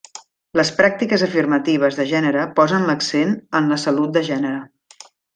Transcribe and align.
Les 0.59 0.69
pràctiques 0.77 1.23
afirmatives 1.25 1.99
de 1.99 2.05
gènere 2.11 2.45
posen 2.59 2.87
l'accent 2.91 3.35
en 3.59 3.69
la 3.73 3.77
salut 3.83 4.15
de 4.17 4.23
gènere. 4.31 5.03